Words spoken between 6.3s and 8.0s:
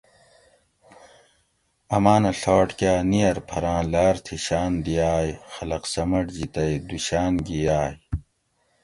جی تئی دو شاۤن گھی یاۤئے